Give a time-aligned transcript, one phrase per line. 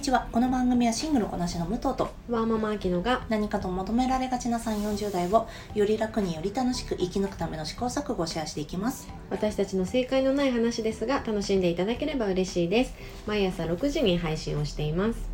[0.00, 0.26] にちは。
[0.32, 9.10] この番組はシングルこなしの武藤とワーママアキノが何かと求められがちな3 4 0代をより楽により楽しく生き抜くための試行錯誤をシェアしていきます。
[9.28, 12.94] 私たちの正解のない話ですが楽しんでいただければ嬉しいです。
[13.26, 15.28] 毎朝6時に配信をしています。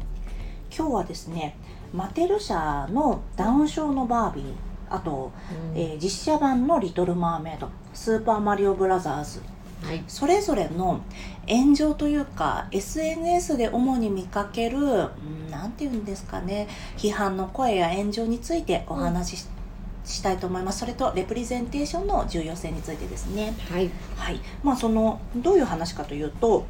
[0.77, 1.57] 今日はですね
[1.95, 4.45] マテル社のダウン症のバービー
[4.91, 5.30] あと、
[5.75, 5.79] うん。
[5.79, 9.41] えー実写版の「リトル・マーメイド」「スーパーマリオブラザーズ」
[9.82, 10.02] はい。
[10.08, 11.00] それぞれの
[11.48, 19.46] 炎上というか SNS で主に見かけるうんなんていうんですかね批判の声や炎上についてお話し,、
[20.04, 20.81] したいと思います。
[20.81, 23.54] それとレプレゼンテーションの重要性についてですね。
[23.70, 23.90] はい。
[24.17, 24.40] はい。
[24.62, 26.67] まあそのどういう話かというと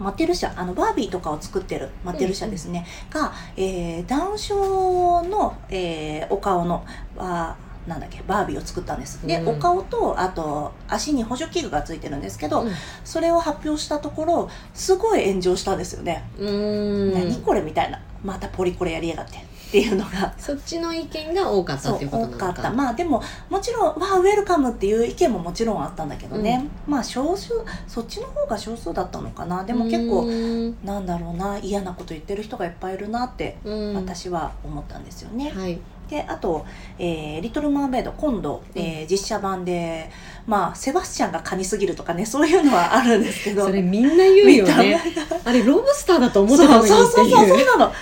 [0.00, 6.84] マテル社あのバービーとかを作ってるマテル社ですね、が、えーダウン症の、えーお顔の
[7.18, 9.26] あーなんだっけバービーを作ったんです。
[9.26, 9.48] で、うん。
[9.48, 12.70] お顔とあと足に補助器具がついてるんですけど、うん。
[13.04, 18.00] それを発表したところすごい炎上したんですよね、何これみたいな。
[18.24, 20.32] またポリコレやりやがってっていうのが。
[20.38, 22.46] そっちの意見が多かったっていうことな多か。
[22.48, 22.70] のかった。
[22.70, 27.54] まあでももちろんわあウェルカムっていう意見ももちろんあったんだけどね、まあ少数
[27.88, 29.64] そっちの方が少数だったのかな。
[29.64, 30.84] でも結構ん。
[30.84, 33.94] なんだろうな嫌なこと言ってる人がいっぱいいるなってうん。
[33.94, 35.50] 私は思ったんですよね。
[35.50, 36.66] はいであと、
[36.98, 40.10] えーリトル・マーメイド」今度、えー実写版で
[40.46, 43.64] まあセバスチャンがカニすぎるとかね そういうのはあるんですけど。
[43.66, 45.00] それみんな言うよね。
[45.44, 47.78] あれロブスターだと思ってたのにそうそうそうそうなの。
[47.78, 47.92] なの？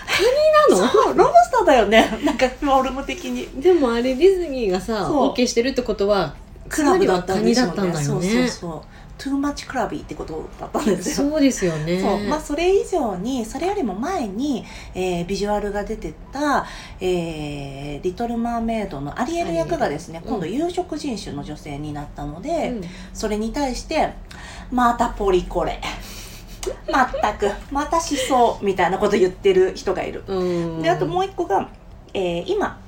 [0.88, 2.18] そうロブスターだよね。
[2.24, 3.48] なんかフォルム的に。
[3.60, 6.34] でもあれディズニーがさ OK してるってことは
[6.68, 8.80] crab だったんだよそうねそうそう
[9.18, 11.28] too much crabby ってことだったんですよ。
[11.28, 12.00] そうですよね。
[12.00, 12.19] そう。
[12.28, 16.64] まあ、それ以上にそれよりも前に、えービジュアルが出てた、
[17.00, 22.84] えーリトル・マーメイド」のアリエル役がですね、うん今度有色人種の女性になったので、うん。
[23.12, 24.12] それに対して
[24.70, 25.80] またポリコレ。
[26.91, 27.50] まったく。
[27.72, 30.22] また思想みたいなこと言ってる人がいる。
[30.28, 30.82] うん。
[30.82, 31.69] であともう一個が、
[32.15, 32.78] えー今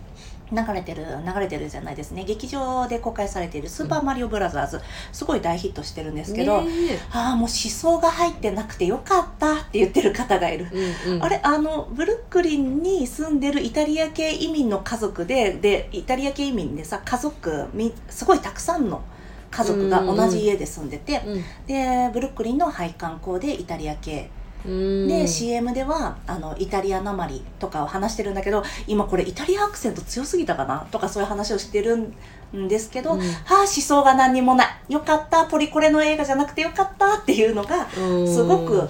[0.53, 2.25] 流れてる流れてるじゃないですね。
[2.25, 4.81] 劇場で公開されている「スーパーマリオブラザーズ」
[5.13, 6.99] すごい大ヒットしてるんですけど、ね。
[7.13, 11.23] ああもう思想が入ってなくてよかったって言ってる方がいる、えうんうん。
[11.25, 19.03] あれあのブルックリンに住んでるイタリア系移民の家族ででイタリア系移民でさ家族みすごいたくさんの
[19.51, 21.21] 家族が同じ家で住んでて、
[21.67, 30.87] でブルックリンの配管工でイタリア系うんで、CM ではあのイタリアなまりとかを話してるんだけど今これイタリアアクセント強すぎたかな？
[30.91, 33.21] とかそういう話をしてるんですけど、うん。
[33.21, 35.47] はあ思想が何にもないよかった。
[35.47, 38.89] ポリコレの映画じゃなくてよかったっていうのがすごく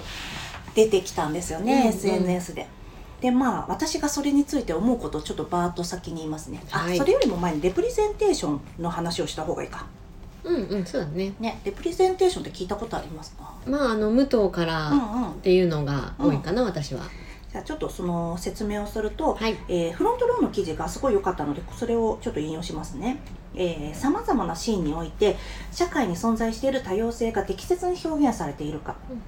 [0.75, 1.87] 出てきたんですよね、うんうん。
[1.87, 2.67] SNS で。
[3.21, 6.95] でまあ私がそれについて思うことをちょっとバーッと先に言いますね、はい。
[6.95, 9.85] あそれよりも前にレプレゼンテーションの話をした方がいいか
[10.43, 11.33] うんうんそうだね。
[11.39, 13.53] ねレプレゼンテーションって聞いたことありますか？
[13.65, 15.33] まああの武藤からっうんうん。
[15.41, 17.01] ていうのが多いかな、私は。
[17.51, 19.57] じゃあちょっとその説明をすると、はい。
[19.67, 23.19] えーフロントローの記事がすごい良かったのでそれをちょっと引用しますね。
[23.93, 25.35] さまざまなシーンにおいて
[25.71, 29.17] 社会に存在している多様性が適切に表現されているか、うん。
[29.17, 29.19] っ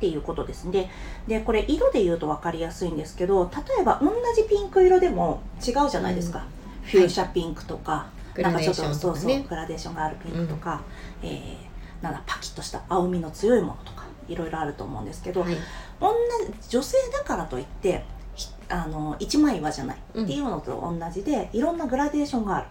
[0.00, 0.90] ていうことですね。
[1.26, 6.46] でこれ色で言うと分かりやすいんですけど例えば同じピンク色でも違うじゃないですか、
[6.82, 10.82] フューシャピンクとか、グラデーションそうそうグラデーションがあるピンクとか、
[11.22, 15.56] えーなんだパキッとした青みの強いものとかいろいろあると思うんですけど、はい。
[15.98, 16.12] 同
[16.60, 20.24] じ女性だからといってひあの一枚岩じゃないうん。
[20.24, 22.66] っていうのと同じで、いろんなグラデーションがある。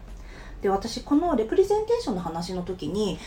[0.62, 3.18] で私このレプレゼンテーションの話の時に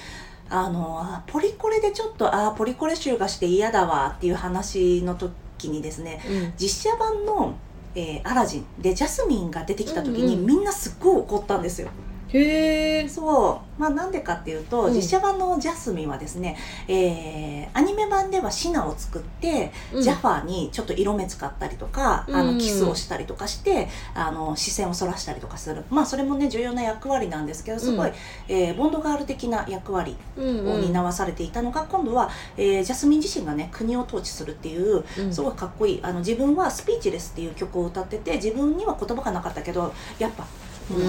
[0.49, 6.53] あのあポリコレでちょっとあーポリコレ臭がして嫌だわっていう話の時にですねうん。
[6.57, 7.57] 実写版の、
[7.97, 10.47] えーアラジンでジャスミンが出てきた時に、うんうん。
[10.47, 11.89] みんなすっごい怒ったんですよ
[12.37, 13.81] へえそう。
[13.81, 14.95] まあなんでかっていうと、うん。
[14.95, 16.57] 実写版のジャスミンはですね、
[16.89, 19.71] えーアニメ版ではシナを作って、
[20.01, 22.55] ジャファーにちょっと色目使ったりとか、あうん。
[22.55, 25.85] のキスをしたりとかしてあの視線をそらしたりとかする。
[25.91, 28.15] まあそれもね重要な役割なんですけどすごい、うん
[28.49, 35.33] えーボンドガール的な役割うんを担わされていたのが、今度は、えージャスミン自身がね国を統治するっていううん。
[35.33, 36.01] すごいかっこいい。
[36.03, 40.45] あの自分は「スピーチレス」っていう曲を歌ってて自分には言葉がなかったけどやっぱ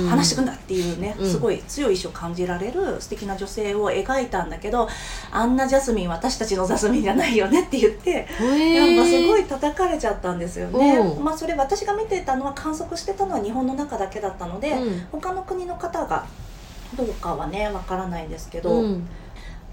[0.10, 1.30] 話してくんだっていうね、うん。
[1.30, 4.88] すごい強い意志を感じられる素敵な女性を描いたんだけど
[5.32, 11.02] あんなジャスミン私たちのジャスミンじゃないよねって言ってへやっぱすごいい叩かれちゃったんですよね。
[11.20, 14.76] まあそれ私が見てたのは観測してたのは日本の中だけだったので、
[15.12, 16.26] 他の国の方が
[16.96, 19.08] どうかはねわからないんですけど、うん。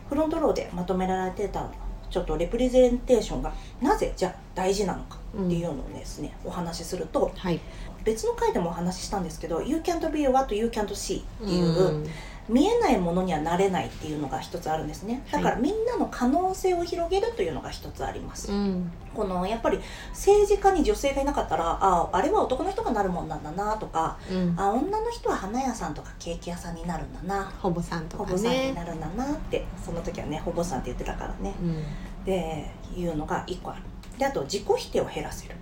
[0.08, 1.66] フロントローでまとめられてた
[2.10, 7.60] ちょっとレプレゼンテーションがなぜじゃあ大事なのかっていうのをですね、お話しするとはい
[8.04, 12.06] 別の回でもお話ししたんですけど「You can't be what you can't see」っていう、うん。
[12.48, 15.22] 見えないものにはなれないっていうのが一つあるんですね。
[15.32, 18.92] だからみんなの可能性を広げるというのが一つあります、うん。
[19.14, 19.80] このやっぱり
[20.10, 24.54] 政治家に女性がいなかったらああれは男の人がなるもんなんだなとかうん。
[24.58, 27.50] あ女の人は花屋さんとかケーキ屋さんになるんだな。
[27.62, 31.54] ほぼさんとかほぼさんにねなるんだなってその時はねほぼさんって言ってたからね。
[31.62, 31.82] うん。
[32.26, 33.82] でいうのが1個ある。
[34.18, 35.56] であと自己否定を減らせる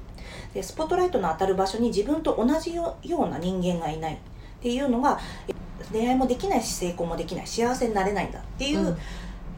[0.55, 4.15] でスポットライトの当たる場所に自分と同じよような人間がいない。
[4.15, 4.19] っ
[4.63, 5.19] ていうのが
[5.49, 5.55] え
[5.93, 8.99] 恋愛もできないし成功もできない幸せになれないんだっていう、うん。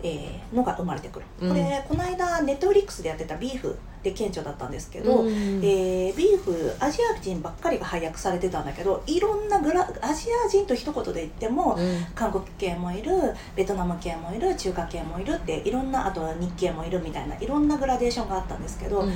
[0.03, 1.49] えーのが生まれてくる、うん。
[1.49, 5.29] これこの間ネットフリックスでやってたビーフで顕著だったんですけど、うん。
[5.63, 12.05] えービーフアジア人ばっかりが配役されてたんだけどいろんなグラアジア人と一言で言っても、うん。
[12.15, 13.13] 韓国系もいる
[13.57, 19.13] ベトナム系もいる中華系もいるっていろんなあとは日系もいるみたいないろんなグラデーションがあったんですけど、うん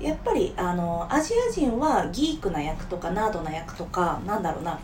[0.00, 4.78] やっぱりあのアジア人はギークな役とかナードな役とかなんだろうな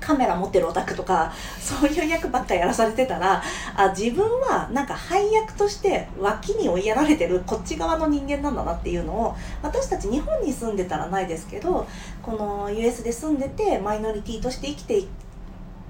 [0.00, 3.42] カメラ持ってるオタクとか そういう役ばっかやらされてたら
[3.76, 11.86] あ自分はなんか配役として脇に追いやられてるこっち側の人間なんだなっていうのを私たち日本に住んでたらないですけど
[12.22, 15.06] この US で住んでてマイノリティとして生きていっ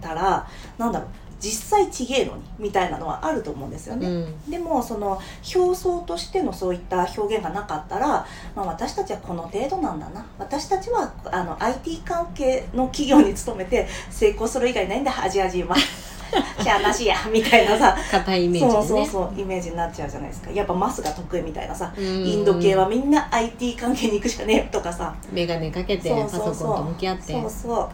[0.00, 0.46] たら
[0.78, 1.08] なんだろう
[1.42, 4.06] 実際ちげえのにみたいなのはあると思うんですよね。
[4.06, 4.50] うん。
[4.50, 5.20] でもその
[5.54, 8.24] 表層としてのそういった表現がなかったら、
[8.54, 10.24] まあ、私たちはこの程度なんだな。
[10.38, 15.12] 私たちはあの IT 関係の企業に勤めて成功する以外ないんだ。
[15.20, 17.96] アジア人はしゃあなしやみたいなさ。
[18.10, 18.72] 硬いイメージでね。
[18.72, 20.50] そうそうそうイメージになっちゃうじゃないですか。
[20.50, 21.92] やっぱマスが得意みたいなさ。
[21.96, 22.04] うん。
[22.04, 25.14] インド系はみんな IT 関係に行くしかねえとかさ。
[25.32, 27.32] 眼鏡かけてパソコンと向き合って。
[27.32, 27.88] そうそう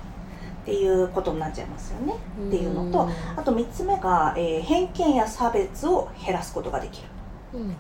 [0.63, 2.15] っていうことになっちゃいますよね。
[2.49, 7.09] っていうのとんあと3つ目が、えー偏見や差別を減らすことができる。
[7.55, 7.77] うん。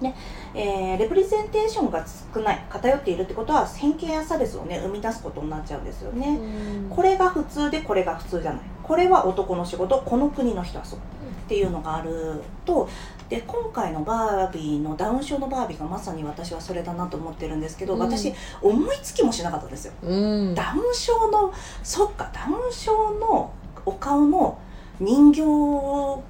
[0.54, 2.04] えーレプレゼンテーションが
[2.34, 6.38] 少ない偏っているってことは偏見や差別をね生み出すことになっちゃうんですよね、
[6.88, 8.60] これが普通でこれが普通じゃない。
[8.82, 10.98] これは男の仕事この国の人はそう
[11.48, 12.86] っていうのがあると
[13.30, 18.00] で今回のバービーのダウン症のバービーがまさに私はそれだなと思ってるんですけど、うん。
[18.00, 19.94] 私思いつきもしなかったんですよ。
[20.02, 20.54] うん。
[20.54, 21.52] ダウン症の
[21.82, 23.50] そっかダウン症の
[23.86, 24.58] お顔の
[25.00, 25.42] 人形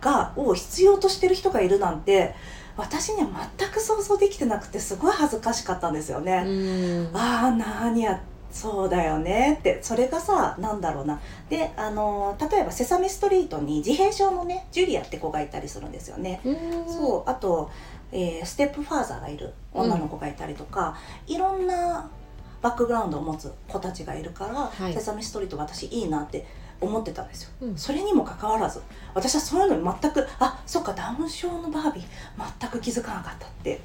[0.00, 2.34] がを必要としてる人がいるなんて
[2.76, 3.28] 私には
[3.58, 6.44] 全く想像できてなくてすごい恥ずかしかったんですよね。
[6.46, 7.16] うん。
[7.16, 16.40] ああ何やそうだよねってそれがさなんだろうなであの例えば「セサミストリート」に自閉症のねジュリアって子がいたりするんですよね。
[16.44, 16.56] うん
[16.92, 17.70] そうあと、
[18.10, 20.96] えーステップファーザーがいる女の子がいたりとか、
[21.26, 22.08] いろんな
[22.62, 24.54] バックグラウンドを持つ子たちがいるから
[24.84, 26.46] 「はいセサミストリート」私いいなって
[26.80, 27.50] 思ってたんですよ。
[27.60, 28.80] うんそれにもかかわらず
[29.14, 32.04] 私はそういうのに全くあそっかダウン症のバービー
[32.60, 33.80] 全く気づかなかったって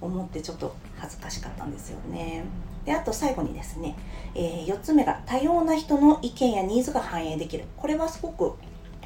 [0.00, 2.44] 思ってちょっと恥ずかしかったんですよね。
[2.86, 3.96] であと最後にですね、
[4.34, 7.64] え4つ目が多様な人の意見やニーズが反映できる。
[7.76, 8.54] これはすごく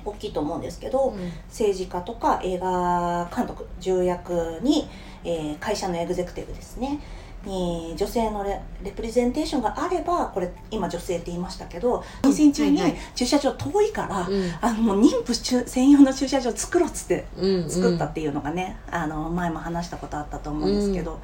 [0.05, 1.33] 大きいと思うんですけど、うん。
[1.49, 4.87] 政治家とか映画監督重役に、
[5.25, 7.01] えー会社のエグゼクティブですね。
[7.45, 12.79] に女性のレレプレゼンテーションがあればこれ今女性って言いましたけど妊娠中に
[13.15, 14.53] 駐車場遠いから、うん。
[14.61, 21.19] あの妊婦中専用の駐車場作ろうっつってうん作ったっていうのがね、あの前も話したことあったと思うんですけど、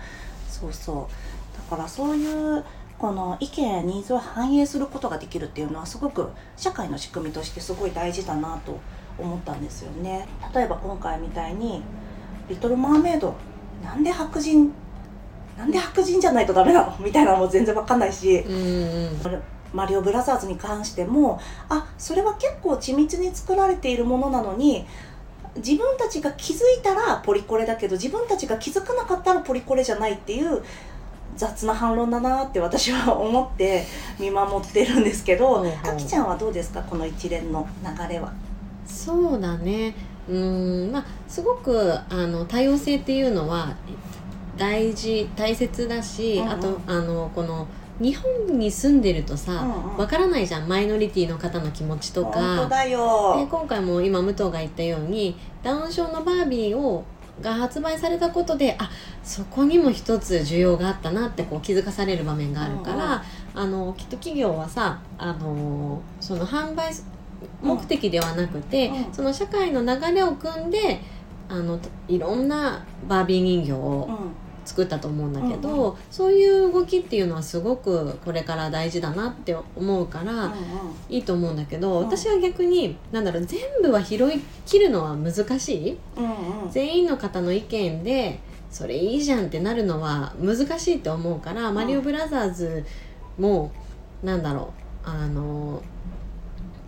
[0.49, 0.95] そうそう。
[0.95, 1.07] だ
[1.67, 2.65] からそういう
[2.99, 8.79] この意見やニーズを反映することができるっていうのはすごく社会の仕組みとしてすごい大事だなと
[9.19, 10.27] 思ったんですよね。
[10.55, 11.83] 例えば今回みたいに
[12.49, 13.35] 「リトル・マーメイド」
[13.85, 14.73] なんで白人
[15.59, 16.97] なんで白人じゃないとダメなの？
[16.99, 18.45] みたいなのも全然わかんないし、
[19.73, 24.87] マリオブラザーズに関してもあそれは結構緻密に作られているものなのに
[25.57, 30.63] 自分たちが気づいたらポリコレだけど自分たちが気づかなかったらポリコレじゃないっていう
[31.37, 33.85] 雑な反論だなって私は思って
[34.19, 38.33] 見守ってるんですけどほうほうあきちゃんはどうですかこの一連の流れは？
[38.87, 39.95] そうだね。
[40.29, 43.77] うんまあすごくあの多様性っていうのは
[44.57, 46.51] 大事大切だし、うんうん。
[46.51, 47.69] あとあのこの
[48.01, 49.97] 日本に住んでるとさうんうん。
[49.99, 50.69] わ、からないじゃん。
[50.69, 52.69] マイノリティの方の気持ちと本当か。
[52.69, 53.47] だでよ。
[53.51, 57.05] 今回も今武藤が言ったようにダウン症のバービーを
[57.41, 58.91] が発売されたことであ
[59.23, 63.25] そこにも一つ需要があったなってこう気づかされる場面があるから、
[63.55, 66.93] あのきっと企業はさあのその販売
[67.63, 71.01] 目的ではなくて、うんその社会の流れを組んで
[71.49, 71.79] あの
[72.09, 74.33] いろんなバービー人形うをん
[74.67, 80.51] 作ったと思うんだけど、うんうそういう動きっていうのはすごくこれから大事だなって思うから、うんうん。
[81.09, 82.07] いいと思うんだけど、うん。
[82.07, 85.99] 私は逆になんだろう全部は拾い切るのは難しい。
[86.17, 86.71] うんうん。
[86.71, 91.75] 全員の方の意見でそれいいじゃんってなるのは難しいと思うから、ん。
[91.75, 92.85] マリオブラザーズ
[93.39, 93.71] も
[94.23, 94.73] なんだろ
[95.05, 95.83] うあの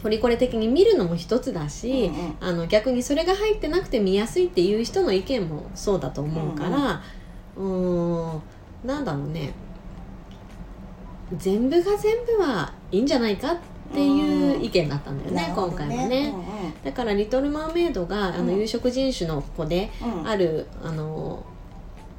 [0.02, 2.37] ポリコレ的に見るのも一つだし、うんうん。
[2.40, 7.00] あの逆にそれが入ってなくて見やすいっていう人の意見もそうだと思うからうーん
[7.59, 9.53] なんだろうね。
[11.37, 13.57] 全部が全部はいいんじゃないかっ
[13.93, 16.35] ていう意見だったんだよね、なるほど今回はね。
[16.85, 18.61] だから「リトル・マーメイドが」あのうん。
[18.61, 20.21] 有色人種の子でうん。
[20.21, 21.45] うんある、あの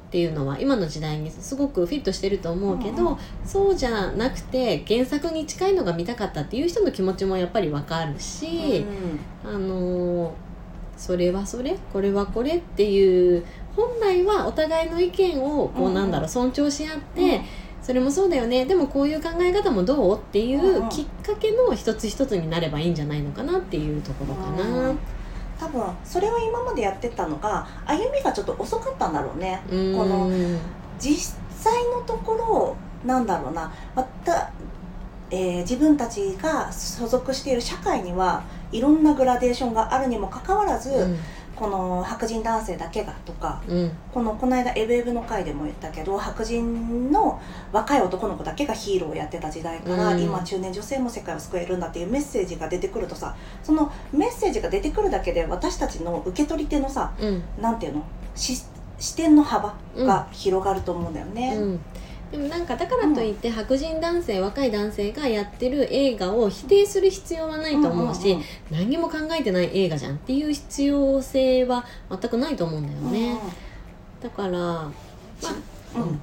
[0.08, 3.12] っていうのは今の時代にすごくフィットしてると思うけど、うん。
[3.12, 8.84] うんそうじゃなくて原作に近いのが見たかったっていう人の気持ちもやっぱりわかるし、
[9.44, 10.32] あの
[10.96, 13.44] それはそれこれはこれっていう
[13.76, 17.44] 本来はお互いの意見をこうなんだろう尊重し合って、うん。
[17.82, 24.90] それもそうだよねでもこういう考え方もどうっていうきっかけの一つ一つになればいいんじゃないのかなっていうところかな。
[24.90, 24.98] うん
[25.58, 29.60] 多分それは今までやってたのが歩みがちょっと遅かったんだろうね。
[29.70, 29.94] うん。
[29.94, 30.30] この
[30.98, 33.70] 実際のところなんだろうな。
[33.94, 34.50] また、
[35.30, 41.18] えー自分たちが所属している社会にはいろんなグラデーションがあるにもかかわらず、うん
[41.60, 43.92] この白人男性だけがとかうん。
[44.14, 47.38] このこの間「エブエブ」の回でも言ったけど白人の
[47.70, 50.22] 若い男の子だけがヒーローをやってた時代から、うん。
[50.22, 57.42] 今中年女性も世界を救えるんだっていうメッセージが出てくるとさそのメッセージが出てくるだけで私たちの受け取り手のさうん。
[57.60, 58.02] なんていうの？
[58.34, 58.64] し
[58.98, 61.56] 視点の幅が広がると思うんだよね。
[61.56, 61.80] うん
[62.30, 68.44] でもなんかだからといって白人男性若い男性がやってる映画を否定する必要はないと思うし、んんん。
[68.70, 73.38] 何も考えてない映画じゃんっていう必要性は全くないと思うんだよね、
[74.22, 74.92] だから、ま
[75.40, 75.46] ち
[75.96, 76.20] あうん。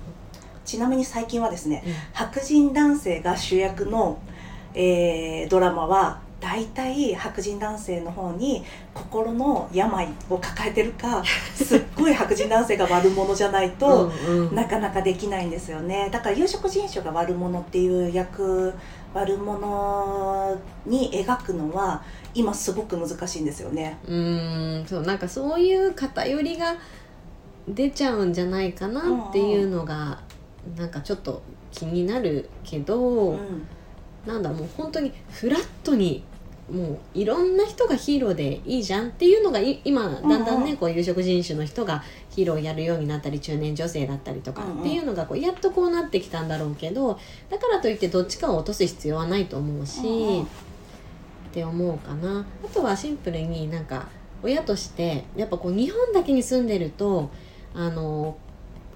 [0.64, 4.20] ちなみに最近はですねうん白人男性が主役の、
[4.74, 8.63] えードラマは大体白人男性の方に
[8.94, 11.24] 心の病を抱えてるか
[11.56, 14.56] すっごい白人男性が悪者じゃないと、うんうん。
[14.56, 16.10] なかなかできないんですよね。
[16.12, 18.74] だから有色人種が悪者っていう役
[19.13, 22.03] 悪者に描くのは
[22.36, 23.98] 今すごく難しいんですよね。
[24.06, 26.75] うーんそうなんかそういう偏りが
[27.67, 30.20] 出ちゃうんじゃないかなっていうのが、
[30.77, 31.41] なんかちょっと
[31.72, 33.67] 気になるけど、うん
[34.27, 36.24] なんだもう本当にフラットに
[36.69, 47.17] もういろんな人がヒーローでいいじゃんっていうのがい今だんだんね、こう有色人種の人がヒーローをやるようになったり中年女性だったりとかっていうのがこうやっとこうなってきたんだろうけど
[47.50, 52.46] だからといってどっちかを落とす必要はないと思うし、って思うかな。
[52.63, 54.10] あとはシンプルになんか
[54.43, 57.31] 親としてやっぱこう日本だけに住んでると
[57.74, 58.38] あの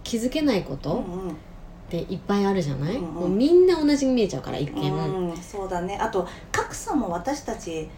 [0.04, 1.04] 気づけないこと
[2.00, 3.14] っていっぱいあるじゃない、うんうん。
[3.14, 5.98] もうみんな同じに見えちゃうから一見、うん、そうだね。
[5.98, 7.90] あと格差も私たち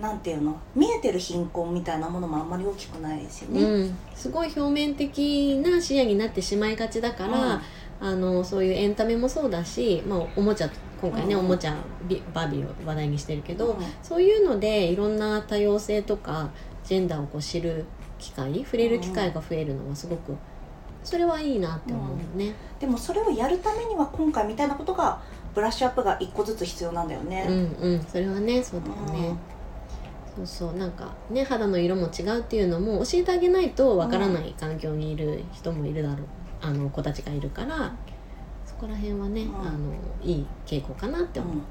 [0.00, 0.58] なんていうの？
[0.74, 7.62] 見えてる貧困みたいなものもあんまり大きくないしね、うん、すごい表面的な視野になってしまいがちだから、
[8.00, 11.76] あのそういうエンタメもそうだし、まあ、おもちゃ今回ね、うんおもちゃ
[12.08, 13.84] ビバービーを話題にしてるけど、うん。
[14.02, 16.50] そういうのでいろんな多様性とか
[16.84, 17.84] ジェンダーをこう知る
[18.18, 20.34] 機会触れる機会が増えるのはすごく
[21.04, 22.54] それはいいなって思うよね。
[22.78, 25.20] でもそれをやるためには今回みたいなことが
[25.54, 27.46] ブラッシュアップが一個ずつ必要なんだよね。
[27.48, 28.02] うんうん。
[28.04, 29.36] それはねそうだよね。
[30.36, 30.74] そうそう。
[30.74, 36.18] なんかね肌の色も違うっていうのも教えてあげないとわからない環境にいる人もいるだろう。
[36.60, 37.94] あの子たちがいるから。
[38.64, 39.56] そこら辺はね、うん。
[39.60, 39.92] あの
[40.22, 41.52] いい傾向かなって思う。
[41.56, 41.62] うん。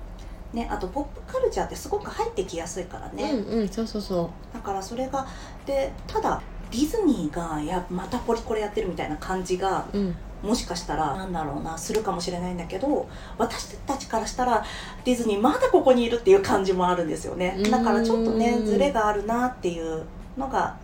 [0.54, 3.70] ね、あとポップカルチャーってすごく入ってきやすいからね、うんうん。
[3.70, 5.26] そうそうそだからそれが
[5.66, 9.98] でただディズニーがやまたポリコレやってるみたいな感じがう。
[9.98, 10.16] うん。
[10.42, 14.66] もしかしたらなんだろうなするかもしれないんだけど私たちからしたら
[15.06, 17.58] ディズニーまだここにいるっていう感じもあるんですよね。
[17.60, 17.70] うん。
[17.70, 20.04] だからちょっとねズレがあるなっていう
[20.38, 20.78] のが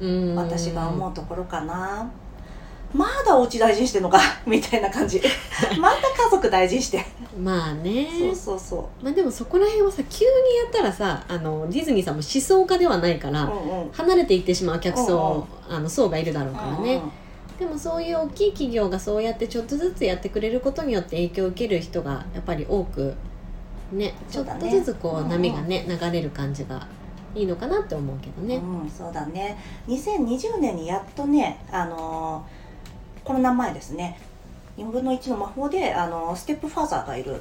[0.00, 0.36] うん。
[0.36, 2.08] 私が思うところかな
[2.94, 5.20] まだお家大事にしてんのか みたいな感じ。
[5.80, 7.04] また家族大事にして。
[7.36, 8.08] まあね。
[8.16, 13.90] そうそうそまあでもそこら辺はさ急にやったらさあのディズニーさんも思想家ではないから、ううんうん。
[13.92, 17.10] 離れていってしまう客層、うんあの層がいるだろうからね、うんうん。
[17.58, 23.14] でもそういう大きい企業がそうやってちょっとずつやってくれることによって影響を受ける人がやっぱり多く
[23.92, 26.86] ねちょっとずつこうんううん波がね、流れる感じが
[27.34, 28.56] いいのかなって思うけどね。
[28.56, 29.58] うん、そうだね。
[29.88, 32.63] 2020年にやっとね、あのー
[33.24, 34.18] コロナ前ですね。
[34.76, 37.40] 4分の1の魔法で、あのーステップファーザーがいる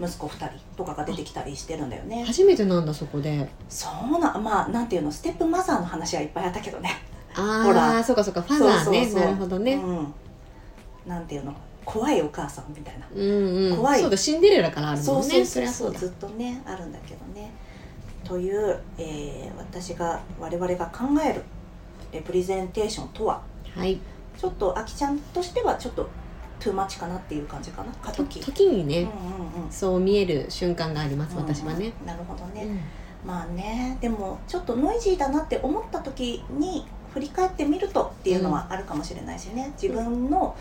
[0.00, 2.24] 息子2人とかが出てきたりしてるんだよね。
[2.24, 3.48] 初めてなんだそこで。
[3.68, 6.90] そうなまあなんていうのステップマザーの話はいっぱいあったけどね。
[7.34, 7.98] あほら。
[7.98, 8.40] あそうかそうか。
[8.42, 8.74] ファザーね。
[8.78, 9.20] そうそうそう。
[9.20, 10.14] なるほどね、うん、
[11.06, 13.76] なんていうの怖いお母さんみたいな、うんうん。
[13.76, 14.00] 怖い。
[14.00, 15.98] そうだシンデレラからあるもそうんねそうそうりゃそうだ。
[15.98, 17.50] ずっとねあるんだけどね。
[18.24, 21.42] という、えー私が我々が考える
[22.12, 23.40] レプレゼンテーションとは？
[23.74, 23.98] はい
[24.40, 26.08] ちょっとあきちゃんとしてはちょっと
[26.58, 27.92] トゥーマッチかなっていう感じかな？
[28.02, 28.40] 過渡期。
[28.40, 29.70] 時にね、うんうんうん。
[29.70, 33.28] そう見える瞬間があります私はね、うんなるほどね、うん。
[33.28, 40.56] まあねでもちょっとノイジーだなって思った時に振り返ってみるとっていうのはあるかもしれないしね、自分の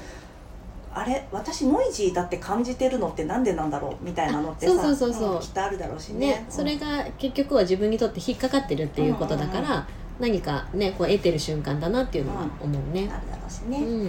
[0.93, 1.25] あれ？
[1.31, 5.37] 私ノイジーだって感じてるのってなんでなんだろうみたいなのってさあそうそうそうそう。
[5.37, 6.27] んきっとあるだろうしね。
[6.27, 9.83] ね、それが結局は自分にとって引っかかってるっていうことだから、うんうん
[10.19, 13.03] 何かねこう得てる瞬間だなっていうのは思うね。
[13.03, 14.05] うん、あるだろうしね、うん。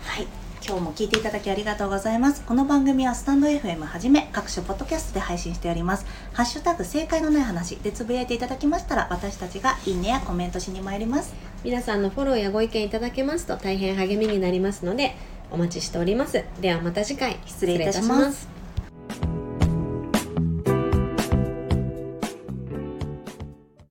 [0.00, 0.26] はい。
[0.66, 2.44] 今日も聞いていただきありがとうございます。
[2.44, 6.04] この番組はスタンド FM はじめ各種ポッドキャストで配信しております。
[6.34, 11.32] ハッシュタグ正解のない話でつぶやいていただきましたら私たちがいいねやコメントしに参ります。
[11.64, 15.16] 皆さんのフォローやご意見いただけますと大変励みになりますので
[15.50, 16.44] お待ちしております。
[16.60, 17.38] ではまた次回。
[17.46, 18.59] 失礼いたします